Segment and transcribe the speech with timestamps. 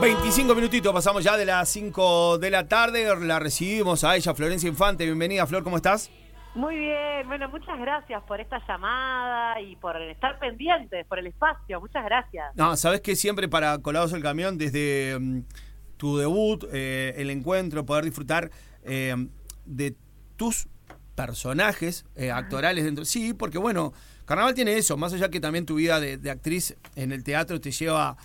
[0.00, 3.14] 25 minutitos, pasamos ya de las 5 de la tarde.
[3.20, 5.04] La recibimos a ella, Florencia Infante.
[5.04, 6.10] Bienvenida, Flor, ¿cómo estás?
[6.54, 11.80] Muy bien, bueno, muchas gracias por esta llamada y por estar pendientes, por el espacio,
[11.80, 12.54] muchas gracias.
[12.54, 15.40] No, sabes que siempre para Colados el Camión, desde mm,
[15.96, 18.50] tu debut, eh, el encuentro, poder disfrutar
[18.84, 19.14] eh,
[19.64, 19.96] de
[20.36, 20.68] tus
[21.14, 23.04] personajes eh, actorales dentro.
[23.04, 23.92] Sí, porque bueno,
[24.24, 27.60] Carnaval tiene eso, más allá que también tu vida de, de actriz en el teatro
[27.60, 28.16] te lleva a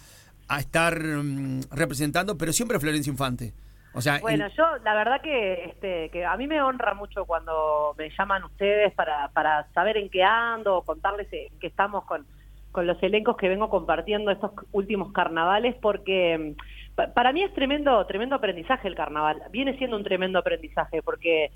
[0.58, 3.54] estar mm, representando, pero siempre Florencia Infante.
[3.94, 7.96] O sea, bueno, yo la verdad que, este, que a mí me honra mucho cuando
[7.98, 12.26] me llaman ustedes para, para saber en qué ando, contarles en qué estamos con,
[12.72, 16.56] con los elencos que vengo compartiendo estos últimos carnavales, porque
[16.96, 19.42] mm, para mí es tremendo, tremendo aprendizaje el carnaval.
[19.52, 21.52] Viene siendo un tremendo aprendizaje, porque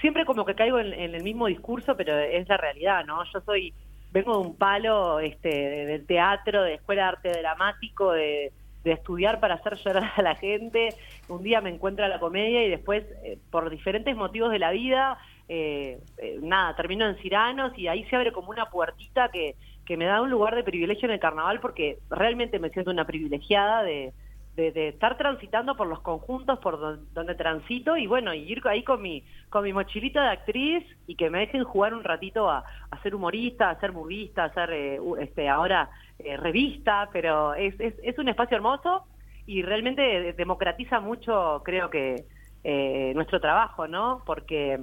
[0.00, 3.22] siempre como que caigo en, en el mismo discurso, pero es la realidad, ¿no?
[3.32, 3.72] Yo soy
[4.12, 8.52] vengo de un palo este, del teatro, de escuela de arte dramático, de,
[8.84, 10.94] estudiar para hacer llorar a la gente.
[11.28, 14.70] Un día me encuentro a la comedia y después, eh, por diferentes motivos de la
[14.70, 19.56] vida, eh, eh, nada, termino en Ciranos y ahí se abre como una puertita que,
[19.84, 23.04] que me da un lugar de privilegio en el carnaval porque realmente me siento una
[23.04, 24.14] privilegiada de,
[24.58, 26.80] de, estar transitando por los conjuntos por
[27.12, 31.14] donde, transito y bueno, y ir ahí con mi, con mi mochilita de actriz y
[31.14, 32.64] que me dejen jugar un ratito a,
[33.02, 38.18] ser humorista, a ser burguista, a ser eh, este, ahora eh, revista, pero es, es,
[38.18, 39.04] un espacio hermoso
[39.46, 42.24] y realmente democratiza mucho, creo que,
[42.64, 44.22] eh, nuestro trabajo, ¿no?
[44.26, 44.80] Porque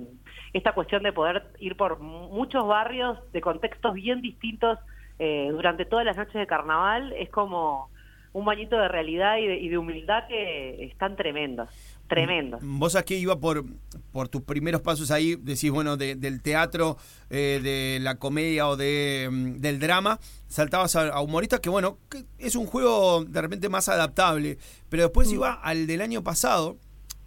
[0.53, 4.79] esta cuestión de poder ir por muchos barrios de contextos bien distintos
[5.17, 7.89] durante todas las noches de carnaval es como
[8.35, 11.69] un bañito de realidad y de, humildad que están tremendos,
[12.09, 12.61] tremendos.
[12.61, 13.63] Mm, vos aquí iba por,
[14.11, 16.97] por tus primeros pasos ahí, decís, bueno, del teatro,
[17.29, 21.97] eh, de la comedia o de, mm, del drama, saltabas a, humoristas, que bueno,
[22.37, 24.57] es un juego de repente más adaptable,
[24.89, 25.33] pero después mm.
[25.33, 26.75] iba al del año pasado,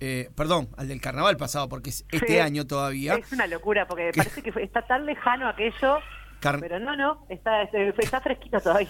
[0.00, 3.14] eh, perdón, al del carnaval pasado, porque es este año todavía.
[3.14, 6.00] Es una locura, porque parece que está tan lejano aquello
[6.40, 8.88] pero no, no, está, este, está fresquito todavía.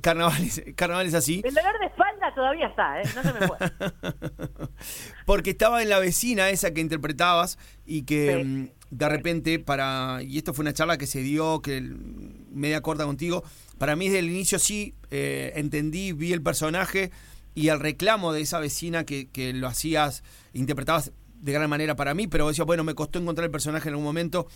[0.00, 1.42] carnaval, es, así.
[1.44, 3.04] El dolor de espalda todavía está, ¿eh?
[3.14, 3.56] No se me fue.
[5.26, 10.20] Porque estaba en la vecina esa que interpretabas y que mm, de repente para...
[10.22, 13.44] Y esto fue una charla que se dio, que media corta contigo.
[13.78, 17.10] Para mí desde el inicio sí eh, entendí, vi el personaje
[17.54, 22.14] y el reclamo de esa vecina que, que lo hacías, interpretabas de gran manera para
[22.14, 24.46] mí, pero decía, bueno, me costó encontrar el personaje en algún momento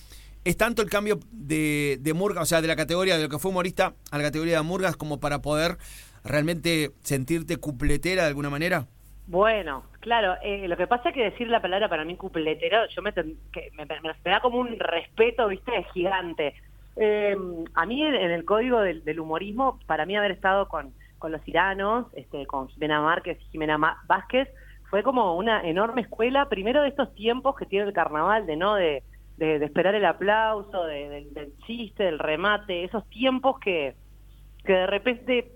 [0.47, 3.41] ¿Es tanto el cambio de, de Murgas, o sea, de la categoría de lo que
[3.41, 5.77] fue humorista a la categoría de Murgas como para poder
[6.23, 8.87] realmente sentirte cupletera de alguna manera?
[9.27, 13.03] Bueno, claro, eh, lo que pasa es que decir la palabra para mí cupletero, yo
[13.03, 16.55] me, que me, da como un respeto, viste, gigante.
[16.95, 17.37] Eh,
[17.75, 22.07] a mí en, el código del, humorismo, para mí haber estado con, con los iranos,
[22.15, 24.49] este, con Jimena Márquez y Jimena Vázquez,
[24.91, 28.77] fue como una enorme escuela, primero de estos tiempos que tiene el carnaval, de no
[28.77, 29.03] de
[29.37, 33.95] de, esperar el aplauso, del chiste, del remate, esos tiempos que,
[34.65, 35.53] que de repente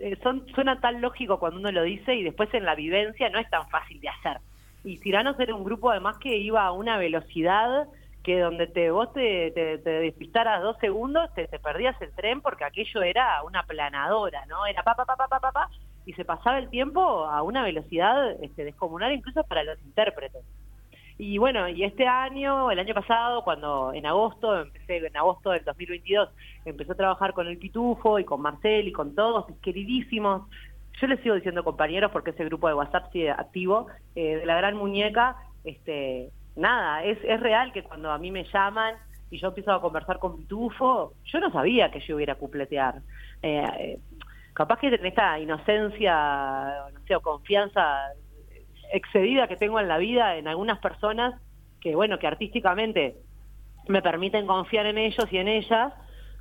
[0.00, 3.38] eh, son suena tan lógico cuando uno lo dice y después en la vivencia no
[3.38, 4.38] es tan fácil de hacer.
[4.84, 7.88] Y Tiranos era un grupo además que iba a una velocidad
[8.22, 12.64] que donde te vos te, te, despistaras dos segundos te, te, perdías el tren porque
[12.64, 14.66] aquello era una planadora, ¿no?
[14.66, 15.70] Era pa pa pa pa pa pa, pa
[16.06, 20.44] y se pasaba el tiempo a una velocidad este, descomunal incluso para los intérpretes.
[21.16, 25.64] Y bueno, y este año, el año pasado, cuando en agosto, empecé en agosto del
[25.64, 26.28] 2022,
[26.64, 30.48] empecé a trabajar con el Pitufo y con Marcel y con todos mis queridísimos,
[31.00, 33.86] yo les sigo diciendo compañeros porque ese grupo de WhatsApp sigue activo,
[34.16, 38.44] eh, de la gran muñeca, este, nada, es, es real que cuando a mí me
[38.44, 38.96] llaman
[39.30, 43.02] y yo empiezo a conversar con Pitufo, yo no sabía que yo iba a cupletear.
[43.42, 43.98] Eh, eh,
[44.52, 48.12] capaz que en esta inocencia, no sé, o confianza
[48.92, 51.40] excedida que tengo en la vida en algunas personas
[51.80, 53.16] que, bueno, que artísticamente
[53.88, 55.92] me permiten confiar en ellos y en ellas.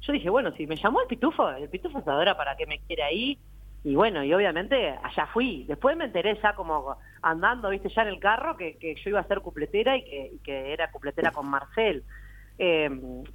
[0.02, 3.08] Yo dije, bueno, si me llamó el pitufo, el pitufo se para que me quiera
[3.08, 3.38] ahí.
[3.86, 5.66] Y bueno, y obviamente allá fui.
[5.68, 9.20] Después me enteré ya como andando, viste, ya en el carro, que, que yo iba
[9.20, 12.04] a ser cupletera y que, que era cupletera con Marcel.
[12.58, 12.90] Eh,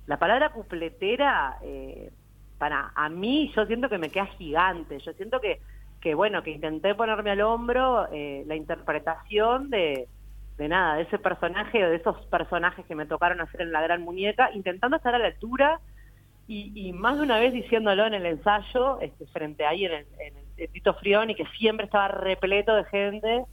[0.06, 2.10] la palabra cupletera, eh,
[2.56, 4.98] para a mí, yo siento que me queda gigante.
[5.00, 5.60] Yo siento que
[6.00, 10.08] que bueno, que intenté ponerme al hombro eh, la interpretación de,
[10.56, 13.80] de nada, de ese personaje o de esos personajes que me tocaron hacer en La
[13.80, 15.80] Gran Muñeca, intentando estar a la altura
[16.50, 20.06] y, más de una vez diciéndolo en el ensayo, este, frente ahí en el,
[20.56, 23.44] en Tito y que siempre estaba repleto de gente,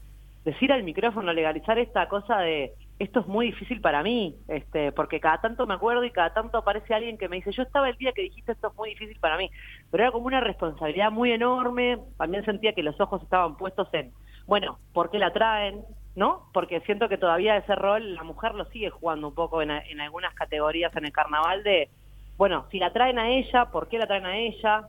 [0.45, 5.19] decir al micrófono, legalizar esta cosa de, esto es muy difícil para mí, este, porque
[5.19, 7.97] cada tanto me acuerdo y cada tanto aparece alguien que me dice, yo estaba el
[7.97, 9.51] día que dijiste esto es muy difícil para mí,
[9.91, 14.13] pero era como una responsabilidad muy enorme, también sentía que los ojos estaban puestos en,
[14.47, 15.81] bueno, ¿por qué la traen?
[16.15, 16.49] ¿No?
[16.53, 19.99] Porque siento que todavía ese rol la mujer lo sigue jugando un poco en, en
[19.99, 21.89] algunas categorías en el carnaval de,
[22.37, 24.85] bueno, si la traen a ella, ¿por qué la traen a ella?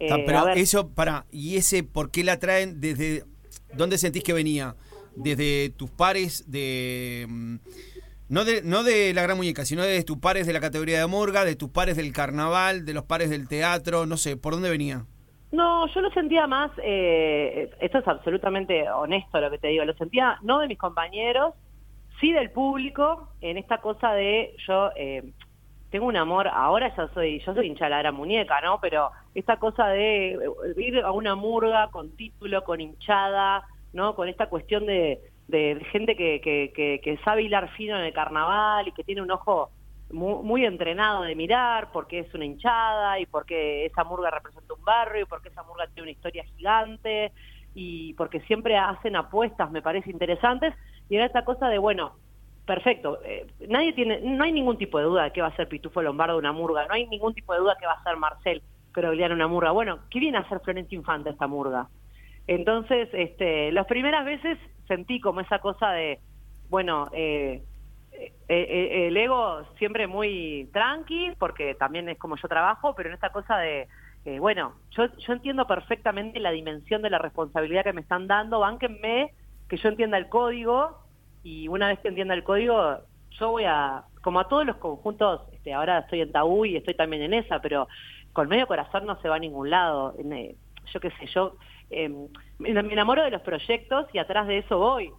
[0.00, 3.22] Eh, pero eso, para, ¿y ese por qué la traen desde
[3.72, 4.74] dónde sentís que venía?
[5.16, 7.26] Desde tus pares de...
[7.28, 7.56] Mm,
[8.28, 11.06] no de, no de la gran muñeca, sino de tus pares de la categoría de
[11.06, 14.70] morga, de tus pares del carnaval, de los pares del teatro, no sé, ¿por dónde
[14.70, 15.04] venía?
[15.52, 19.94] No, yo lo sentía más, eh, esto es absolutamente honesto lo que te digo, lo
[19.94, 21.54] sentía no de mis compañeros,
[22.20, 25.22] sí del público, en esta cosa de yo eh,
[25.90, 28.80] tengo un amor, ahora ya soy, yo soy hincha la gran muñeca, ¿no?
[28.80, 30.36] Pero esta cosa de
[30.76, 33.62] ir a una murga con título, con hinchada,
[33.94, 34.14] ¿no?
[34.14, 35.20] Con esta cuestión de,
[35.92, 39.70] gente que, que, sabe hilar fino en el carnaval y que tiene un ojo
[40.10, 45.22] muy, entrenado de mirar porque es una hinchada y porque esa murga representa un barrio
[45.22, 47.32] y porque esa murga tiene una historia gigante
[47.74, 50.74] y porque siempre hacen apuestas, me parece interesantes,
[51.08, 52.12] y era esta cosa de, bueno,
[52.66, 55.68] perfecto, eh, nadie tiene, no hay ningún tipo de duda de que va a ser
[55.68, 58.62] Pitufo Lombardo una murga, no hay ningún tipo de duda que va a ser Marcel
[58.92, 59.72] Crogliano una murga.
[59.72, 61.88] Bueno, ¿qué viene a hacer Florencia Infante esta murga?
[62.46, 66.20] Entonces, este, las primeras veces sentí como esa cosa de,
[66.68, 67.62] bueno, eh,
[68.12, 73.14] eh, eh, el ego siempre muy tranqui, porque también es como yo trabajo, pero en
[73.14, 73.88] esta cosa de,
[74.38, 79.32] bueno, yo, yo entiendo perfectamente la dimensión de la responsabilidad que me están dando, bánquenme,
[79.68, 80.98] que yo entienda el código,
[81.42, 83.00] y una vez que entienda el código,
[83.38, 86.94] yo voy a, como a todos los conjuntos, este, ahora estoy en Tabú y estoy
[86.94, 87.88] también en esa, pero
[88.32, 90.14] con medio corazón no se va a ningún lado.
[90.92, 91.56] Yo qué sé, yo
[91.90, 92.08] eh,
[92.58, 95.10] me enamoro de los proyectos y atrás de eso voy.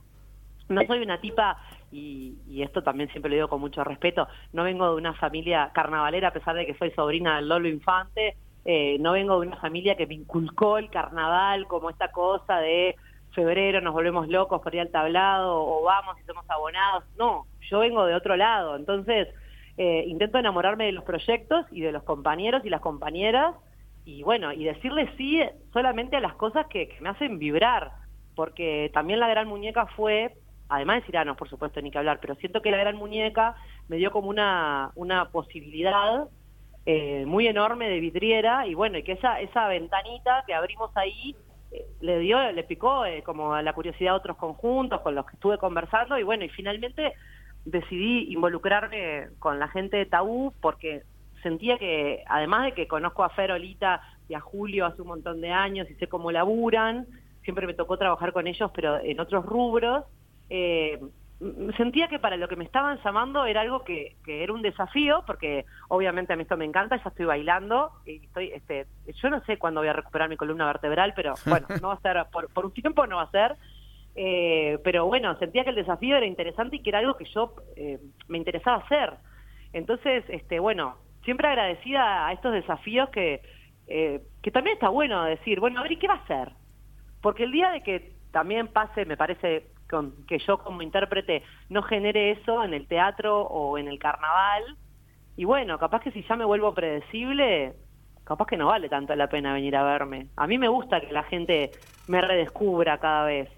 [0.68, 1.58] No soy una tipa,
[1.92, 6.30] y, esto también siempre lo digo con mucho respeto, no vengo de una familia carnavalera
[6.30, 8.36] a pesar de que soy sobrina del Lolo Infante,
[8.66, 12.96] eh, no vengo de una familia que me inculcó el carnaval como esta cosa de
[13.36, 17.04] febrero nos volvemos locos por ir al tablado o vamos y somos abonados.
[17.20, 18.76] No, yo vengo de otro lado.
[18.78, 19.28] Entonces,
[19.78, 23.54] eh, intento enamorarme de los proyectos y de los compañeros y las compañeras
[24.06, 25.42] y bueno, y decirle sí
[25.74, 27.92] solamente a las cosas que, me hacen vibrar,
[28.36, 30.36] porque también la gran muñeca fue,
[30.70, 33.56] además de Ciranos, por supuesto, ni que hablar, pero siento que la gran muñeca
[33.88, 36.28] me dio como una, una posibilidad
[36.86, 41.36] eh, muy enorme de vidriera, y bueno, y que esa, esa ventanita que abrimos ahí
[41.72, 45.34] eh, le dio, le picó eh, como la curiosidad a otros conjuntos con los que
[45.34, 47.14] estuve conversando, y bueno, y finalmente
[47.66, 51.02] decidí involucrarme con la gente de Tabú porque
[51.46, 55.52] sentía que, además de que conozco a Ferolita y a Julio hace un montón de
[55.52, 57.06] años y sé cómo laburan,
[57.44, 60.06] siempre me tocó trabajar con ellos, pero en otros rubros,
[60.50, 61.00] eh,
[61.78, 65.66] sentía que para lo que me estaban llamando era algo que, era un desafío, porque
[65.88, 68.88] obviamente a mí esto me encanta, ya estoy bailando, y estoy, este,
[69.22, 72.00] yo no sé cuándo voy a recuperar mi columna vertebral, pero bueno, no va a
[72.00, 73.56] ser, por, un tiempo no va a ser,
[74.16, 77.54] eh, pero bueno, sentía que el desafío era interesante y que era algo que yo
[77.76, 79.14] eh, me interesaba hacer.
[79.74, 80.96] Entonces, este, bueno,
[81.26, 83.42] siempre agradecida a estos desafíos que,
[83.88, 86.52] eh, que también está bueno decir, bueno, a ver, ¿y qué va a hacer?
[87.22, 91.84] Porque el día de que también pase, me parece, con, que yo como intérprete no
[91.84, 94.78] genere eso en el teatro o en el carnaval,
[95.38, 97.74] y bueno, capaz que si ya me vuelvo predecible,
[98.24, 100.28] capaz que no vale tanto la pena venir a verme.
[100.38, 101.72] A mí me gusta que la gente
[102.08, 103.50] me redescubra cada vez.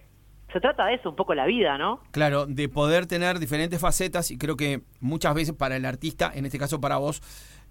[0.51, 2.01] Se trata de eso, un poco la vida, ¿no?
[2.11, 6.45] Claro, de poder tener diferentes facetas y creo que muchas veces para el artista, en
[6.45, 7.21] este caso para vos,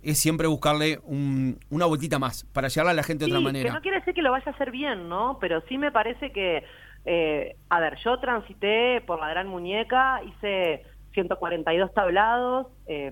[0.06, 3.70] es siempre buscarle una vueltita más para llegarle a la gente de otra manera.
[3.70, 5.38] Que no quiere decir que lo vaya a hacer bien, ¿no?
[5.40, 6.64] Pero sí me parece que,
[7.04, 13.10] eh, a ver, yo transité por la Gran Muñeca, hice 142 tablados, eh,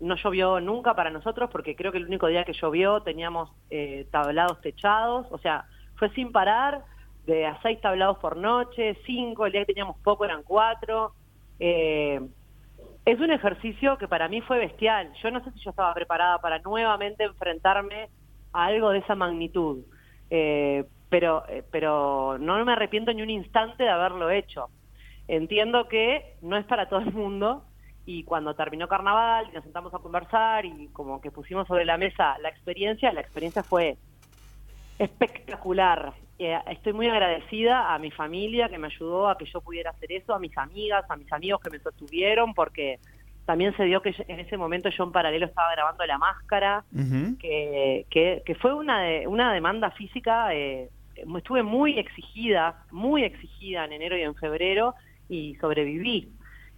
[0.00, 4.06] no llovió nunca para nosotros porque creo que el único día que llovió teníamos eh,
[4.10, 5.66] tablados techados, o sea,
[5.96, 6.84] fue sin parar,
[7.26, 11.12] de a seis tablados por noche, cinco, el día que teníamos poco eran cuatro.
[11.58, 12.20] Eh,
[13.04, 15.12] es un ejercicio que para mí fue bestial.
[15.22, 18.08] Yo no sé si yo estaba preparada para nuevamente enfrentarme
[18.52, 19.84] a algo de esa magnitud,
[20.30, 24.68] eh, pero, eh, pero no me arrepiento ni un instante de haberlo hecho.
[25.28, 27.64] Entiendo que no es para todo el mundo
[28.04, 31.96] y cuando terminó Carnaval y nos sentamos a conversar y como que pusimos sobre la
[31.96, 33.96] mesa la experiencia, la experiencia fue
[34.98, 36.12] espectacular.
[36.42, 40.10] Eh, estoy muy agradecida a mi familia que me ayudó a que yo pudiera hacer
[40.10, 42.98] eso, a mis amigas, a mis amigos que me sostuvieron, porque
[43.44, 46.84] también se dio que en ese momento yo en paralelo estaba grabando La Máscara,
[47.38, 50.88] que, que, fue una, de, una demanda física, eh,
[51.36, 54.94] estuve muy exigida, muy exigida en enero y en febrero
[55.28, 56.30] y sobreviví.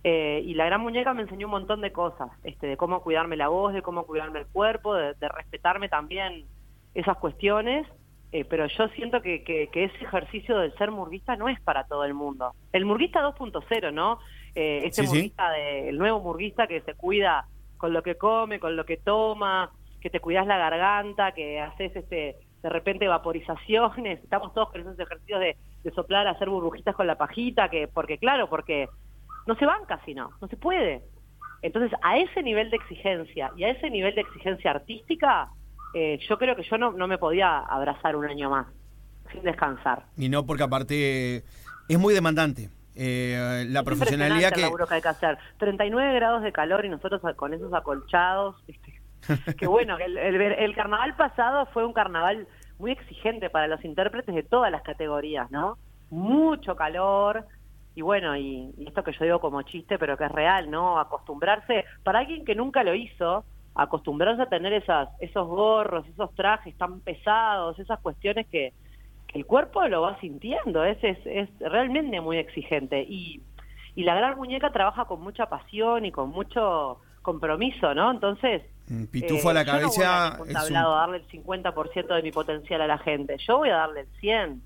[0.03, 3.37] Eh, y la gran muñeca me enseñó un montón de cosas, este, de cómo cuidarme
[3.37, 6.47] la voz, de cómo cuidarme el cuerpo, de, respetarme también
[6.95, 7.87] esas cuestiones.
[8.33, 12.05] Eh, pero yo siento que, que, ese ejercicio del ser murguista no es para todo
[12.05, 12.55] el mundo.
[12.73, 14.21] El murguista 2.0, ¿no?
[14.55, 17.47] Eh, este murguista, de, el nuevo murguista que se cuida
[17.77, 19.71] con lo que come, con lo que toma,
[20.01, 24.99] que te cuidas la garganta, que haces este de repente vaporizaciones, estamos todos con esos
[24.99, 28.89] ejercicios de, de soplar, hacer burbujitas con la pajita, que porque claro, porque
[29.47, 31.03] no se van casi no, no se puede.
[31.61, 35.49] Entonces, a ese nivel de exigencia y a ese nivel de exigencia artística,
[35.95, 38.67] eh, yo creo que yo no, no me podía abrazar un año más
[39.31, 40.05] sin descansar.
[40.17, 41.45] Y no, porque aparte
[41.89, 42.71] es muy demandante.
[42.95, 44.61] Eh, la profesionalidad que...
[44.61, 45.39] que hay que hacer.
[45.59, 48.57] 39 grados de calor y nosotros con esos acolchados.
[49.59, 52.47] que bueno, el, el, carnaval pasado fue un carnaval
[52.79, 55.79] muy exigente para los intérpretes de todas las categorías, ¿no?
[56.11, 57.47] Mucho calor,
[57.95, 60.99] y bueno, y, esto que yo digo como chiste, pero que es real, ¿no?
[60.99, 63.45] Acostumbrarse, para alguien que nunca lo hizo,
[63.75, 68.73] acostumbrarse a tener esas, esos gorros, esos trajes tan pesados, esas cuestiones que,
[69.35, 73.03] el cuerpo lo va sintiendo, es, es, es realmente muy exigente.
[73.03, 73.41] Y,
[73.95, 78.11] y la gran muñeca trabaja con mucha pasión y con mucho compromiso, ¿no?
[78.11, 78.63] Entonces...
[79.11, 80.37] Pitufo a la cabeza...
[80.39, 83.77] No voy a, darle el 50% de mi potencial a la gente, yo voy a
[83.77, 84.61] darle el 100%.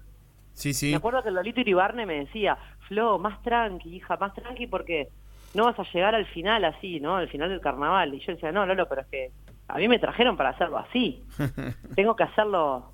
[0.52, 0.90] Sí, sí.
[0.90, 2.56] Me acuerdo que Lolito Iribarne me decía,
[2.88, 5.10] Flo, más tranqui, hija, más tranqui porque
[5.56, 7.16] no vas a llegar al final así, ¿no?
[7.16, 8.14] Al final del carnaval.
[8.14, 9.32] Y yo decía, no, Lolo, pero es que
[9.68, 11.24] a mí me trajeron para hacerlo así.
[11.96, 12.92] Tengo que hacerlo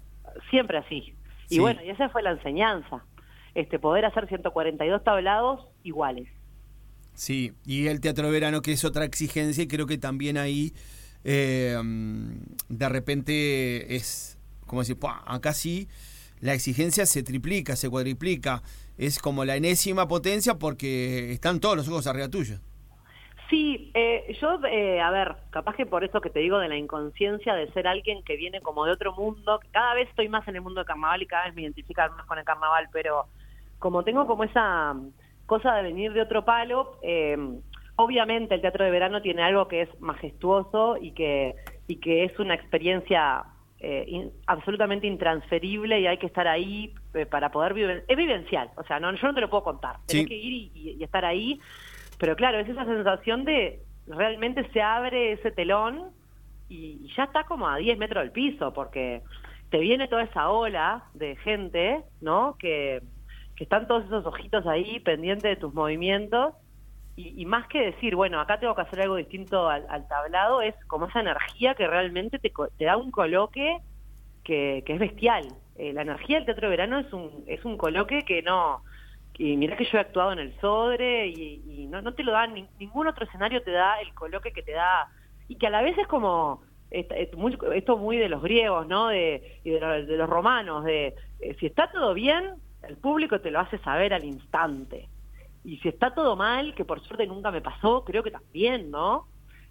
[0.48, 1.14] siempre así.
[1.50, 3.04] Y bueno, y esa fue la enseñanza.
[3.54, 6.28] Este, poder hacer 142 tablados iguales.
[7.14, 10.72] Sí, y el teatro de verano, que es otra exigencia, y creo que también ahí
[11.24, 11.76] eh,
[12.68, 15.86] de repente es como decir, acá sí
[16.40, 18.62] la exigencia se triplica, se cuadriplica.
[18.98, 22.56] Es como la enésima potencia porque están todos los ojos arriba tuyo.
[23.52, 26.76] Sí, eh, yo, eh, a ver, capaz que por eso que te digo de la
[26.78, 30.56] inconsciencia de ser alguien que viene como de otro mundo, cada vez estoy más en
[30.56, 33.26] el mundo del carnaval y cada vez me identifico más con el carnaval, pero
[33.78, 34.94] como tengo como esa
[35.44, 37.36] cosa de venir de otro palo, eh,
[37.96, 41.54] obviamente el teatro de verano tiene algo que es majestuoso y que,
[41.88, 43.44] y que es una experiencia
[43.84, 48.04] eh, absolutamente intransferible y hay que estar ahí eh, para poder vivir.
[48.06, 49.96] Es vivencial, o sea, no, yo no te lo puedo contar.
[50.06, 51.60] Tienes que ir y, estar ahí.
[52.16, 56.10] Pero claro, es esa sensación de realmente se abre ese telón
[56.68, 59.22] y, ya está como a 10 metros del piso, porque
[59.70, 62.54] te viene toda esa ola de gente, ¿no?
[62.60, 63.02] Que,
[63.56, 66.54] que están todos esos ojitos ahí pendientes de tus movimientos
[67.14, 71.06] y, más que decir, bueno, acá tengo que hacer algo distinto al, tablado, es como
[71.06, 73.78] esa energía que realmente te, te da un coloque
[74.44, 75.46] que, que es bestial.
[75.76, 78.82] Eh, la energía del teatro de verano es un, es un coloque que no...
[79.36, 82.46] Y mirá que yo he actuado en el Sodre y, no, no te lo da,
[82.46, 85.08] ningún otro escenario te da el coloque que te da,
[85.48, 89.08] y que a la vez es como, esto muy de los griegos, ¿no?
[89.08, 89.80] De, y de,
[90.16, 92.54] los, romanos, de eh, si está todo bien,
[92.86, 95.08] el público te lo hace saber al instante
[95.64, 99.26] y si está todo mal, que por suerte nunca me pasó, creo que también, ¿no?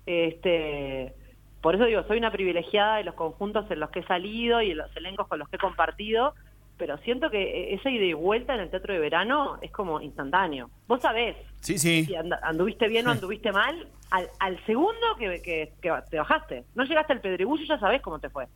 [0.06, 1.14] Este,
[1.62, 4.72] por eso digo, soy una privilegiada de los conjuntos en los que he salido y
[4.72, 6.34] en los elencos con los que he compartido,
[6.78, 10.72] pero siento que esa ida y vuelta en el teatro de verano es como instantáneo.
[10.88, 12.06] Vos sabés sí, sí.
[12.06, 15.74] si anduviste bien o anduviste mal al, segundo que, que,
[16.10, 16.64] te bajaste.
[16.74, 18.48] No llegaste al pedregullo y ya sabés cómo te fue.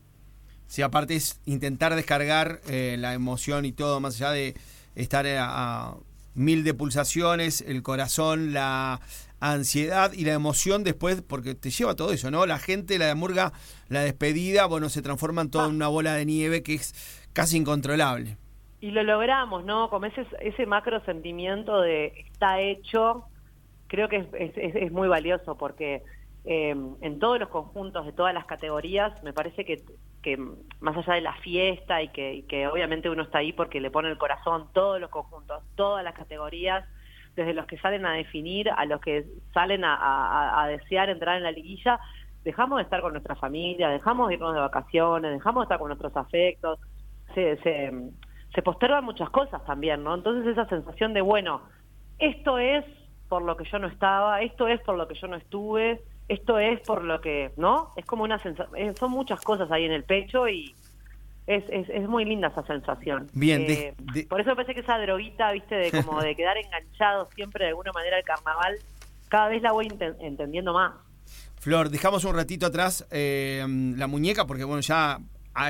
[0.67, 4.55] Sí, aparte es intentar descargar eh, la emoción y todo, más allá de
[4.95, 5.95] estar a
[6.35, 8.99] mil de pulsaciones, el corazón, la
[9.39, 12.45] ansiedad y la emoción después, porque te lleva todo eso, ¿no?
[12.45, 13.53] La gente, la murga,
[13.89, 18.37] la despedida, bueno, se transforma en toda una bola de nieve que es casi incontrolable.
[18.81, 19.89] Y lo logramos, ¿no?
[19.89, 23.25] Como ese, ese macro sentimiento de está hecho,
[23.87, 26.03] creo que es, es muy valioso porque
[26.47, 29.81] eh, en todos los conjuntos de todas las categorías, me parece que,
[30.25, 30.37] que
[30.79, 34.17] más allá de la fiesta y que, obviamente uno está ahí porque le pone el
[34.17, 36.83] corazón todos los conjuntos, todas las categorías,
[37.35, 41.43] desde los que salen a definir a los que salen a, a, desear entrar en
[41.43, 41.99] la liguilla,
[42.43, 45.89] dejamos de estar con nuestra familia, dejamos de irnos de vacaciones, dejamos de estar con
[45.89, 46.79] nuestros afectos,
[47.35, 47.93] se, se,
[48.55, 50.15] se postergan muchas cosas también, ¿no?
[50.15, 51.61] Entonces esa sensación de, bueno,
[52.17, 52.83] esto es
[53.29, 56.57] por lo que yo no estaba, esto es por lo que yo no estuve, esto
[56.59, 57.93] es por lo que, ¿no?
[57.95, 60.75] Es como una sensación, eh, son muchas cosas ahí en el pecho y
[61.47, 63.27] es, es, es muy linda esa sensación.
[63.33, 63.93] Bien, eh,
[64.27, 67.91] por eso pensé que esa droguita, viste, de como de quedar enganchado siempre de alguna
[67.93, 68.79] manera al carnaval,
[69.29, 69.87] cada vez la voy
[70.19, 70.93] entendiendo más.
[71.59, 73.63] Flor, dejamos un ratito atrás eh,
[73.95, 75.19] la muñeca porque bueno, ya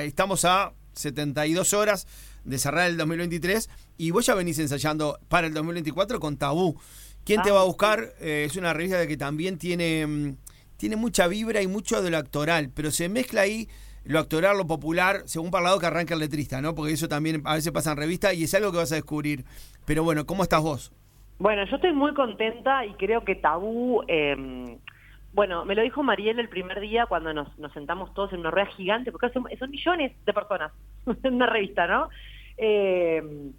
[0.01, 2.07] estamos a 72 horas
[2.43, 6.79] de cerrar el 2023 y vos ya venís ensayando para el 2024 con Tabú.
[7.23, 8.13] ¿Quién te Ah, va a buscar?
[8.19, 10.35] Eh, es una revista que también tiene, mm,
[10.77, 13.67] tiene mucha vibra y mucho de lo actoral, pero se mezcla ahí
[14.05, 16.75] lo actoral, lo popular, según para el lado que arranca el letrista, ¿no?
[16.75, 19.45] Porque eso también a veces pasa en revista y es algo que vas a descubrir.
[19.85, 20.93] Pero bueno, ¿cómo estás vos?
[21.39, 24.77] Bueno, yo estoy muy contenta y creo que Tabú, eh,
[25.33, 28.51] bueno, me lo dijo Mariel el primer día cuando nos, nos sentamos todos en una
[28.51, 30.71] rueda gigante, porque son, son millones de personas
[31.23, 32.09] en una revista, ¿no?
[32.57, 33.51] Eh,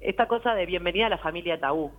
[0.00, 1.90] esta cosa de bienvenida a la familia Tabú.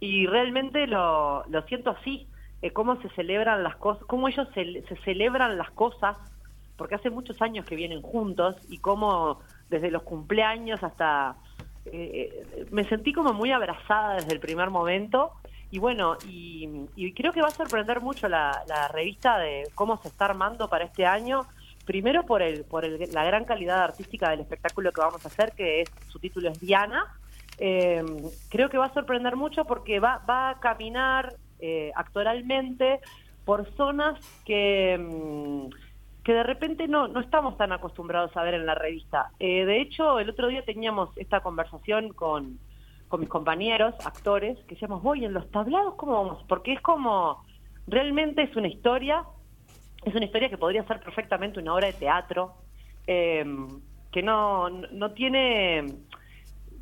[0.00, 2.28] Y realmente lo, lo siento así,
[2.62, 6.16] eh, cómo se celebran las cosas, cómo ellos se, se celebran las cosas,
[6.76, 11.36] porque hace muchos años que vienen juntos y cómo desde los cumpleaños hasta
[11.86, 15.32] eh, eh, me sentí como muy abrazada desde el primer momento
[15.70, 19.96] y bueno, y, y creo que va a sorprender mucho la, la revista de cómo
[19.98, 21.42] se está armando para este año,
[21.84, 25.52] primero por el por el- la gran calidad artística del espectáculo que vamos a hacer,
[25.52, 27.04] que es su título es Diana.
[27.58, 28.02] Eh,
[28.48, 33.00] creo que va a sorprender mucho porque va, va a caminar eh, actoralmente
[33.44, 34.98] por zonas que...
[34.98, 35.88] mm,
[36.28, 39.30] que de repente no, no estamos tan acostumbrados a ver en la revista.
[39.40, 42.58] Eh, de hecho, el otro día teníamos esta conversación con,
[43.08, 46.44] con mis compañeros, actores, que decíamos, voy, en los tablados, ¿cómo vamos?
[46.46, 47.42] Porque es como,
[47.86, 49.24] realmente es una historia,
[50.04, 52.52] es una historia que podría ser perfectamente una obra de teatro,
[53.06, 53.46] eh,
[54.12, 55.86] que no, no tiene,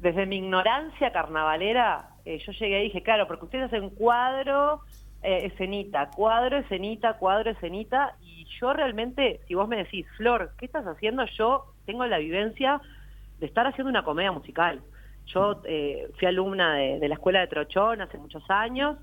[0.06, 4.82] desde mi ignorancia carnavalera, eh, yo llegué y dije, claro, porque ustedes hacen cuadro,
[5.20, 10.66] eh, escenita, cuadro, escenita, cuadro, escenita, y yo realmente, si vos me decís, Flor, ¿qué
[10.66, 11.24] estás haciendo?
[11.36, 12.80] Yo tengo la vivencia
[13.40, 14.80] de estar haciendo una comedia musical.
[15.26, 18.98] Yo eh, fui alumna de, de la escuela de Trochón hace muchos años,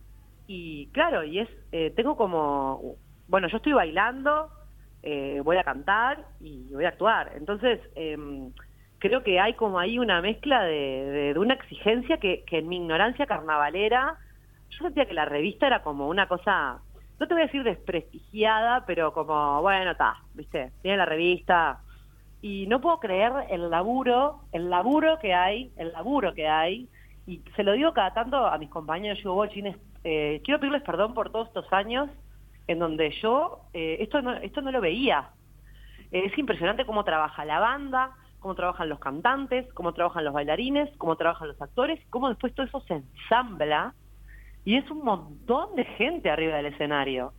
[0.47, 2.95] y claro, y es, eh, tengo como,
[3.27, 4.49] bueno, yo estoy bailando,
[5.01, 7.33] eh, voy a cantar y voy a actuar.
[7.35, 8.53] Entonces, em,
[9.03, 12.77] creo que hay como ahí una mezcla de, de- una exigencia que, que en mi
[12.77, 14.17] ignorancia carnavalera,
[14.69, 16.81] yo sentía que la revista era como una cosa,
[17.19, 21.81] no te voy a decir desprestigiada, pero como, bueno, está, viste, tiene la revista.
[22.41, 26.89] Y no puedo creer el laburo, el laburo que hay, el laburo que hay,
[27.25, 30.59] y se lo digo cada tanto a mis compañeros, yo digo, "Vos, chines, eh, quiero
[30.59, 32.09] pedirles perdón por todos estos años
[32.67, 35.29] en donde yo eh, esto, no, esto no lo veía.
[36.11, 38.11] Es impresionante cómo trabaja la banda,
[38.43, 42.65] cómo trabajan los cantantes, cómo trabajan los bailarines, cómo trabajan los actores, cómo después todo
[42.67, 43.95] eso se ensambla
[44.65, 47.33] y es un montón de gente arriba del escenario.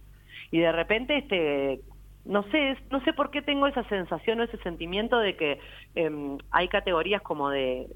[0.50, 1.80] Y de repente, este,
[2.24, 5.60] no sé, no sé por qué tengo esa sensación o ese sentimiento de que
[5.94, 7.86] em, hay categorías como de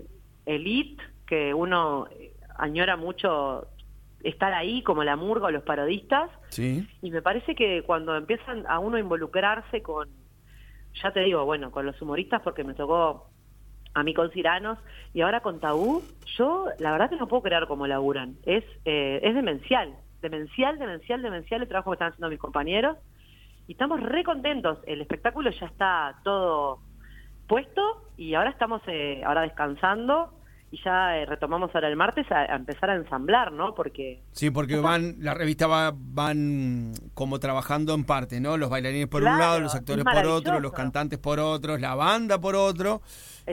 [0.44, 3.66] elite que uno eh, añora mucho
[4.22, 6.86] estar ahí, como la murga o los parodistas, Sí.
[7.02, 10.08] y me parece que cuando empiezan a uno a involucrarse con,
[11.02, 13.28] ya te digo, bueno, con los humoristas, porque me tocó
[13.94, 14.78] a mí con Ciranos,
[15.14, 16.02] y ahora con Tabú,
[16.36, 18.36] yo la verdad que no puedo creer cómo laburan.
[18.44, 22.96] Es, eh, es demencial, demencial, demencial, demencial el trabajo que están haciendo mis compañeros,
[23.66, 24.78] y estamos re contentos.
[24.86, 26.80] El espectáculo ya está todo
[27.46, 30.32] puesto, y ahora estamos eh, ahora descansando,
[30.70, 33.74] y ya eh, retomamos ahora el martes a, a empezar a ensamblar, ¿no?
[33.74, 38.56] Porque Sí, porque van, la revista va, van como trabajando en parte, ¿no?
[38.56, 41.94] Los bailarines por un lado, los es actores por otro, los cantantes por otro, la
[41.94, 43.00] banda por otro.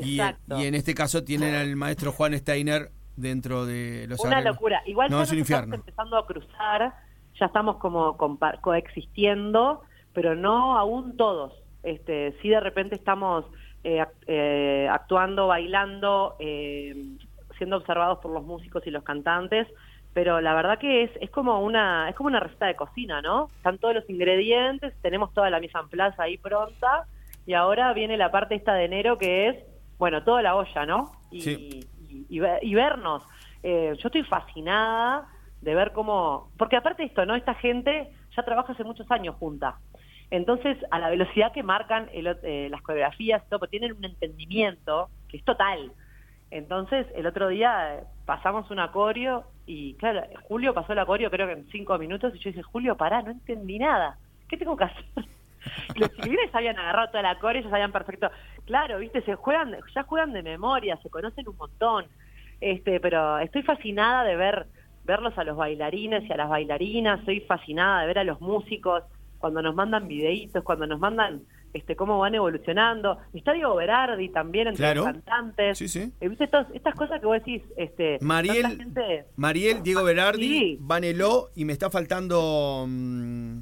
[0.01, 0.59] Y, Exacto.
[0.59, 4.55] y en este caso tienen al maestro Juan Steiner dentro de los Una arreglos.
[4.55, 4.81] locura.
[4.85, 6.93] Igual no, ya es nos estamos empezando a cruzar,
[7.39, 8.17] ya estamos como
[8.61, 9.81] coexistiendo,
[10.13, 11.53] pero no aún todos.
[11.83, 13.45] Este, sí de repente estamos
[13.85, 16.95] eh, eh, actuando, bailando, eh,
[17.57, 19.67] siendo observados por los músicos y los cantantes,
[20.13, 23.49] pero la verdad que es, es como una es como una receta de cocina, ¿no?
[23.57, 27.05] Están todos los ingredientes, tenemos toda la mise en place ahí pronta
[27.45, 29.55] y ahora viene la parte esta de enero que es,
[29.99, 31.11] bueno, toda la olla, ¿no?
[31.31, 31.79] Y, Sí.
[32.09, 33.23] y, y ve- y vernos.
[33.61, 35.27] Eh, yo estoy fascinada
[35.61, 37.35] de ver cómo, porque aparte de esto, ¿no?
[37.35, 39.77] Esta gente ya trabaja hace muchos años junta.
[40.31, 45.09] Entonces, a la velocidad que marcan el eh, las coreografías, todo, pues tienen un entendimiento
[45.29, 45.91] que es total.
[46.51, 51.47] Entonces, el otro día eh, pasamos una coreo y, claro, Julio pasó la coreo creo
[51.47, 54.17] que en cinco minutos y yo dije, Julio, pará, no entendí nada.
[54.47, 55.05] ¿Qué tengo que hacer?
[55.95, 58.29] Y los chiquilines habían agarrado toda la coreo, ya sabían perfecto.
[58.65, 62.05] Claro, viste, se juegan, ya juegan de memoria, se conocen un montón.
[62.61, 64.67] Este, pero estoy fascinada de ver
[65.05, 69.03] verlos a los bailarines y a las bailarinas, estoy fascinada de ver a los músicos
[69.45, 73.19] cuando nos mandan videitos, cuando nos mandan este cómo van evolucionando.
[73.31, 75.01] Está Diego Berardi también entre Claro.
[75.03, 75.77] los cantantes.
[75.77, 76.11] Sí, sí.
[76.19, 77.61] Eh, ¿Viste estas, estas cosas que vos decís?
[77.77, 80.77] Este, Mariel, gente- Mariel, Diego Berardi, Sí.
[80.81, 82.85] Vaneló y me está faltando...
[82.87, 83.59] mm,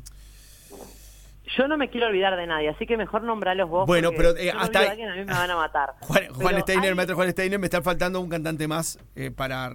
[1.58, 3.86] Yo no me quiero olvidar de nadie, así que mejor nombralos vos.
[3.86, 5.96] Bueno, pero, eh, hasta ahí- a mí me van a matar.
[6.02, 9.74] Juan, Juan Steiner, hay- maestro Juan Steiner, me está faltando un cantante más eh, para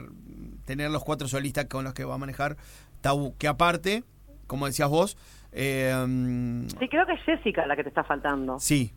[0.64, 2.56] tener los cuatro solistas con los que va a manejar
[3.02, 3.36] Tabú.
[3.36, 4.02] Que aparte,
[4.48, 5.16] como decías vos,
[5.52, 5.94] eh,
[6.80, 8.58] Sí, creo que es Jessica la que te está faltando.
[8.58, 8.92] sí,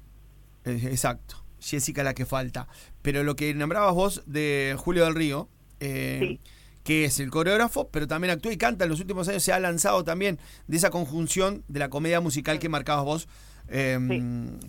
[0.66, 1.36] eh, exacto.
[1.60, 2.68] Jessica la que falta.
[3.04, 5.48] Pero lo que nombrabas vos de Julio del Río,
[5.80, 6.40] eh, Sí.
[6.84, 8.86] que es el coreógrafo, pero también actúa y canta.
[8.86, 12.58] En los últimos años se ha lanzado también de esa conjunción de la comedia musical
[12.58, 13.28] que marcabas vos
[13.70, 14.00] eh,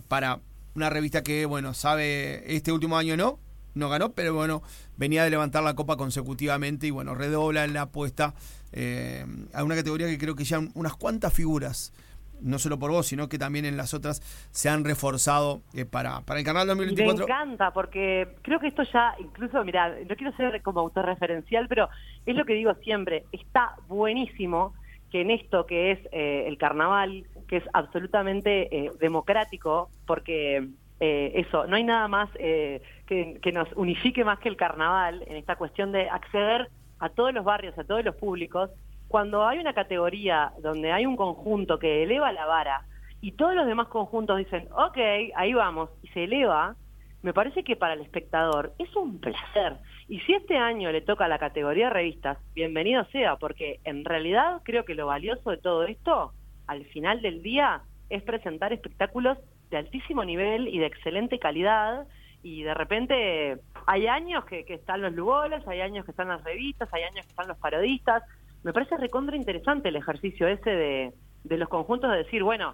[0.07, 0.39] para
[0.75, 3.39] una revista que, bueno, sabe, este último año no,
[3.75, 4.61] no ganó, pero bueno,
[4.97, 8.33] venía de levantar la copa consecutivamente y bueno, redobla en la apuesta
[8.71, 11.93] eh, a una categoría que creo que ya unas cuantas figuras,
[12.41, 16.21] no solo por vos, sino que también en las otras se han reforzado eh, para,
[16.21, 17.25] para el canal Y me 2024.
[17.25, 21.89] encanta porque creo que esto ya, incluso, mira, no quiero ser como autorreferencial, pero
[22.25, 24.73] es lo que digo siempre, está buenísimo
[25.09, 30.67] que en esto que es eh, el carnaval, que es absolutamente eh, democrático, porque
[30.99, 35.23] eh, eso, no hay nada más eh, que, que nos unifique más que el carnaval
[35.27, 38.69] en esta cuestión de acceder a todos los barrios, a todos los públicos,
[39.07, 42.85] cuando hay una categoría donde hay un conjunto que eleva la vara
[43.21, 44.97] y todos los demás conjuntos dicen, ok,
[45.35, 46.75] ahí vamos, y se eleva,
[47.21, 49.77] me parece que para el espectador es un placer.
[50.09, 54.61] Y si este año le toca a la categoría revistas, bienvenido sea, porque en realidad
[54.63, 56.33] creo que lo valioso de todo esto,
[56.67, 59.37] al final del día, es presentar espectáculos
[59.73, 62.07] de altísimo nivel y de excelente calidad.
[62.43, 66.43] Y de repente hay años que, que están los lugoles, hay años que están las
[66.43, 68.23] revistas, hay años que están los parodistas.
[68.63, 72.73] Me parece recontra interesante el ejercicio ese de, de los conjuntos de decir, bueno,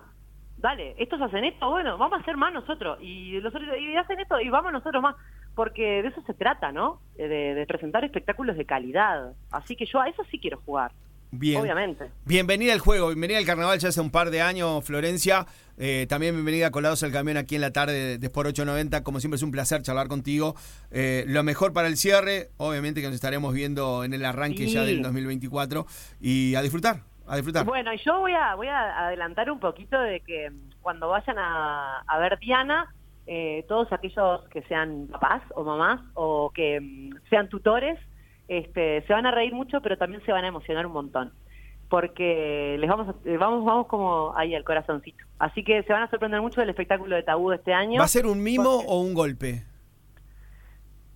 [0.57, 4.39] dale, estos hacen esto, bueno, vamos a hacer más nosotros, y los y hacen esto,
[4.41, 5.15] y vamos nosotros más,
[5.55, 6.99] porque de eso se trata, ¿no?
[7.15, 9.33] De, de presentar espectáculos de calidad.
[9.51, 10.91] Así que yo a eso sí quiero jugar,
[11.31, 11.61] Bien.
[11.61, 12.09] obviamente.
[12.25, 15.45] Bienvenida al juego, bienvenida al carnaval ya hace un par de años, Florencia.
[15.77, 19.03] Eh, también bienvenida a Colados al Camión aquí en la tarde de, Sport 890.
[19.03, 20.55] Como siempre es un placer charlar contigo.
[20.91, 24.73] Eh, lo mejor para el cierre, obviamente que nos estaremos viendo en el arranque Sí.
[24.73, 25.85] ya del 2024.
[26.19, 27.65] Y a disfrutar, a disfrutar.
[27.65, 31.99] Bueno, y yo voy a, voy a adelantar un poquito de que cuando vayan a,
[32.07, 32.93] a ver Diana,
[33.27, 37.99] eh, todos aquellos que sean papás o mamás o que mm, sean tutores,
[38.49, 41.31] este, se van a reír mucho, pero también se van a emocionar un montón.
[41.89, 45.23] Porque les vamos, eh, vamos, vamos como ahí al corazoncito.
[45.39, 47.99] Así que se van a sorprender mucho del espectáculo de tabú de este año.
[47.99, 49.63] ¿Va a ser un mimo Porque- o un golpe?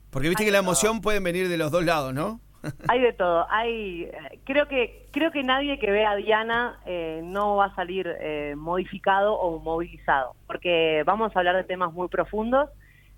[0.10, 2.40] Porque viste Hay que la emoción puede venir de los dos lados, ¿no?
[2.88, 3.46] Hay de todo.
[3.50, 7.76] Hay, eh, creo que creo que nadie que vea a Diana eh, no va a
[7.76, 12.70] salir eh, modificado o movilizado, porque vamos a hablar de temas muy profundos,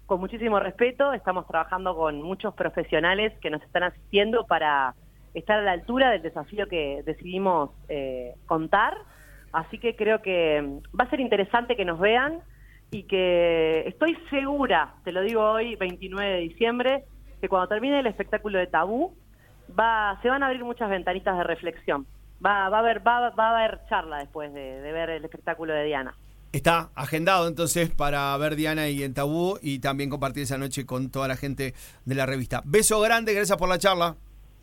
[0.06, 1.13] con muchísimo respeto.
[1.13, 4.96] Estamos trabajando con muchos profesionales que nos están asistiendo para
[5.34, 8.98] estar a la altura del desafío que decidimos eh, contar.
[9.52, 12.41] Así que creo que mm, va a ser interesante que nos vean
[12.91, 17.04] y que estoy segura, te lo digo hoy, 29 de diciembre,
[17.41, 19.13] que cuando termine el espectáculo de Tabú,
[19.78, 22.06] va, se van a abrir muchas ventanitas de reflexión.
[22.46, 25.74] Va, va, a, haber, va, va a haber charla después de, de ver el espectáculo
[25.74, 26.15] de Diana.
[26.56, 31.10] Está agendado entonces para ver Diana y en Tabú y también compartir esa noche con
[31.10, 31.74] toda la gente
[32.06, 32.62] de la revista.
[32.63, 34.15] Beso grande, gracias por la charla.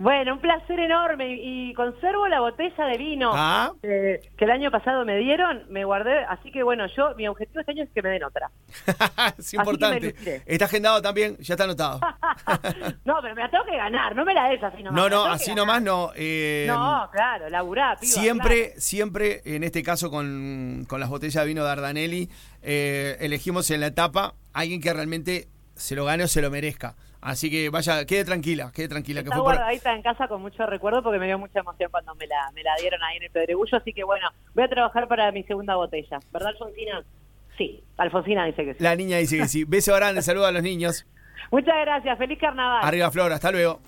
[0.03, 3.71] Bueno, un placer enorme y conservo la botella de vino Ah.
[3.85, 7.61] eh, que el año pasado me dieron, me guardé, así que bueno, yo mi objetivo
[7.61, 8.51] este año es que me den otra.
[9.39, 10.43] es importante.
[10.45, 12.01] Está agendado también, ya está anotado.
[13.05, 15.01] no, pero me la tengo que ganar, no me la des así nomás.
[15.01, 16.11] No, no, así nomás no.
[16.17, 18.81] eh, No, claro, laburá, piba, Siempre, claro.
[18.81, 22.29] siempre, en este caso con, con las botellas de vino de Ardanelli,
[22.63, 26.51] eh, elegimos en la etapa a alguien que realmente se lo gane o se lo
[26.51, 26.97] merezca.
[27.23, 29.23] Así que vaya, quede tranquila, quede tranquila.
[29.23, 31.89] Que Está fue por- guardadita en casa con mucho recuerdo porque me dio mucha emoción
[31.91, 34.69] cuando me la, me la dieron ahí en el Pedregullo, así que bueno, voy a
[34.69, 36.19] trabajar para mi segunda botella.
[36.33, 37.03] ¿Verdad, Alfonsina?
[37.57, 38.83] Sí, Alfonsina dice que sí.
[38.83, 39.63] La niña dice que sí.
[39.65, 41.07] Beso grande, saludo a los niños.
[41.53, 42.81] Muchas gracias, feliz carnaval.
[42.83, 43.81] Arriba Flor, hasta luego.